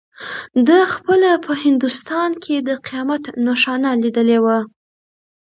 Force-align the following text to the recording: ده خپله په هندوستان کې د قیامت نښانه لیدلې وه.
ده 0.67 0.79
خپله 0.95 1.29
په 1.45 1.51
هندوستان 1.63 2.29
کې 2.43 2.55
د 2.67 2.69
قیامت 2.87 3.23
نښانه 3.45 3.91
لیدلې 4.03 4.39
وه. 4.45 4.57